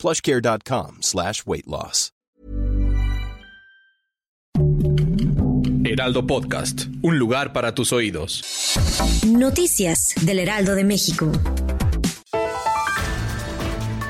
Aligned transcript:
plushcare.com 0.00 0.98
slash 1.02 1.44
weight 1.46 1.66
loss. 1.66 2.12
Heraldo 5.84 6.26
Podcast, 6.26 6.86
un 7.02 7.18
lugar 7.18 7.52
para 7.52 7.74
tus 7.74 7.92
oídos. 7.92 8.44
Noticias 9.26 10.14
del 10.22 10.38
Heraldo 10.38 10.74
de 10.74 10.84
México. 10.84 11.32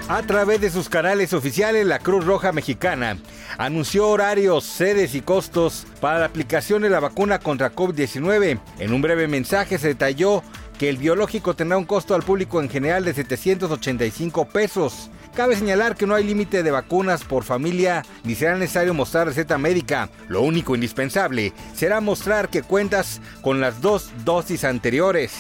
A 0.09 0.23
través 0.23 0.61
de 0.61 0.71
sus 0.71 0.89
canales 0.89 1.33
oficiales, 1.33 1.87
la 1.87 2.01
Cruz 2.01 2.25
Roja 2.25 2.53
Mexicana 2.53 3.17
anunció 3.57 4.09
horarios, 4.09 4.65
sedes 4.65 5.15
y 5.15 5.21
costos 5.21 5.87
para 6.01 6.19
la 6.19 6.27
aplicación 6.27 6.83
de 6.83 6.91
la 6.91 7.01
vacuna 7.01 7.39
contra 7.39 7.73
COVID-19. 7.73 8.61
En 8.79 8.93
un 8.93 9.01
breve 9.03 9.29
mensaje 9.29 9.79
se 9.79 9.89
detalló 9.89 10.43
que 10.81 10.89
el 10.89 10.97
biológico 10.97 11.53
tendrá 11.53 11.77
un 11.77 11.85
costo 11.85 12.15
al 12.15 12.23
público 12.23 12.59
en 12.59 12.71
general 12.71 13.05
de 13.05 13.13
785 13.13 14.47
pesos. 14.47 15.11
Cabe 15.35 15.55
señalar 15.55 15.95
que 15.95 16.07
no 16.07 16.15
hay 16.15 16.25
límite 16.25 16.63
de 16.63 16.71
vacunas 16.71 17.23
por 17.23 17.45
familia 17.45 18.03
ni 18.25 18.35
será 18.35 18.57
necesario 18.57 18.95
mostrar 18.95 19.27
receta 19.27 19.59
médica. 19.59 20.09
Lo 20.29 20.41
único 20.41 20.75
indispensable 20.75 21.53
será 21.75 22.01
mostrar 22.01 22.49
que 22.49 22.63
cuentas 22.63 23.21
con 23.43 23.61
las 23.61 23.83
dos 23.83 24.11
dosis 24.25 24.65
anteriores. 24.65 25.35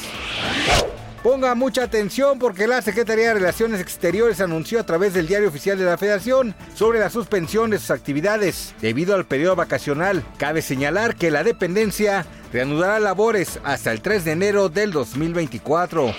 Ponga 1.22 1.54
mucha 1.54 1.84
atención 1.84 2.38
porque 2.38 2.66
la 2.66 2.80
Secretaría 2.80 3.28
de 3.28 3.34
Relaciones 3.34 3.78
Exteriores 3.78 4.40
anunció 4.40 4.80
a 4.80 4.86
través 4.86 5.12
del 5.12 5.26
diario 5.26 5.50
oficial 5.50 5.76
de 5.76 5.84
la 5.84 5.98
Federación 5.98 6.54
sobre 6.74 6.98
la 6.98 7.10
suspensión 7.10 7.68
de 7.68 7.78
sus 7.78 7.90
actividades 7.90 8.74
debido 8.80 9.14
al 9.14 9.26
periodo 9.26 9.54
vacacional. 9.54 10.24
Cabe 10.38 10.62
señalar 10.62 11.16
que 11.16 11.30
la 11.30 11.44
dependencia 11.44 12.24
reanudará 12.54 12.98
labores 13.00 13.60
hasta 13.64 13.92
el 13.92 14.00
3 14.00 14.24
de 14.24 14.32
enero 14.32 14.70
del 14.70 14.92
2024. 14.92 16.14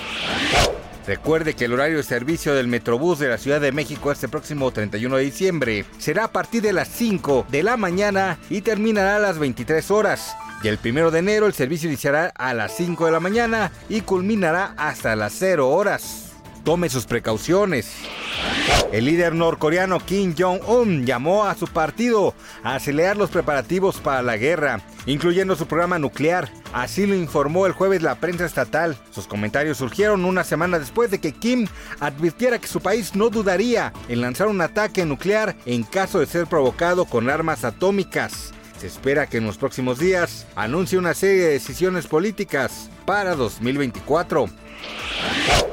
Recuerde 1.08 1.56
que 1.56 1.66
el 1.66 1.74
horario 1.74 1.98
de 1.98 2.04
servicio 2.04 2.54
del 2.54 2.68
Metrobús 2.68 3.18
de 3.20 3.28
la 3.28 3.38
Ciudad 3.38 3.60
de 3.60 3.72
México 3.72 4.12
este 4.12 4.28
próximo 4.28 4.72
31 4.72 5.18
de 5.18 5.24
diciembre 5.24 5.86
será 5.98 6.26
a 6.26 6.32
partir 6.32 6.62
de 6.62 6.74
las 6.74 6.88
5 6.90 7.48
de 7.50 7.64
la 7.64 7.76
mañana 7.76 8.38
y 8.50 8.62
terminará 8.62 9.16
a 9.16 9.20
las 9.20 9.40
23 9.40 9.90
horas. 9.90 10.36
Y 10.64 10.68
el 10.68 10.78
1 10.84 11.10
de 11.10 11.20
enero 11.20 11.48
el 11.48 11.54
servicio 11.54 11.90
iniciará 11.90 12.32
a 12.36 12.54
las 12.54 12.76
5 12.78 13.06
de 13.06 13.12
la 13.12 13.20
mañana 13.20 13.72
y 13.90 14.02
culminará 14.02 14.76
hasta 14.78 15.16
las 15.16 15.34
0 15.34 15.70
horas. 15.70 16.31
Tome 16.64 16.90
sus 16.90 17.06
precauciones. 17.06 17.92
El 18.92 19.06
líder 19.06 19.34
norcoreano 19.34 20.00
Kim 20.00 20.36
Jong-un 20.38 21.06
llamó 21.06 21.46
a 21.46 21.56
su 21.56 21.68
partido 21.68 22.36
a 22.64 22.76
acelerar 22.76 23.18
los 23.18 23.30
preparativos 23.30 23.98
para 23.98 24.22
la 24.22 24.38
guerra, 24.38 24.82
incluyendo 25.06 25.56
su 25.56 25.66
programa 25.66 25.98
nuclear. 25.98 26.52
Así 26.74 27.08
lo 27.08 27.16
informó 27.16 27.66
el 27.66 27.72
jueves 27.72 28.02
la 28.02 28.16
prensa 28.16 28.46
estatal. 28.46 28.98
Sus 29.12 29.28
comentarios 29.28 29.78
surgieron 29.78 30.24
una 30.26 30.44
semana 30.44 30.78
después 30.78 31.10
de 31.10 31.20
que 31.20 31.32
Kim 31.32 31.68
advirtiera 32.00 32.60
que 32.60 32.68
su 32.68 32.80
país 32.80 33.16
no 33.16 33.30
dudaría 33.30 33.92
en 34.08 34.22
lanzar 34.22 34.48
un 34.48 34.62
ataque 34.62 35.06
nuclear 35.06 35.56
en 35.66 35.84
caso 35.84 36.20
de 36.20 36.28
ser 36.28 36.46
provocado 36.48 37.06
con 37.06 37.30
armas 37.30 37.64
atómicas. 37.64 38.54
Se 38.78 38.88
espera 38.88 39.28
que 39.28 39.38
en 39.38 39.46
los 39.46 39.58
próximos 39.58 40.00
días 40.00 40.48
anuncie 40.56 40.98
una 40.98 41.14
serie 41.14 41.44
de 41.44 41.52
decisiones 41.54 42.08
políticas 42.08 42.90
para 43.06 43.36
2024. 43.36 44.50